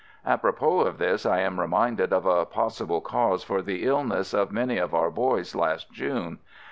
[0.25, 4.77] Apropos of this I am reminded of a possible cause for the illness of many
[4.79, 6.39] of our boys last June.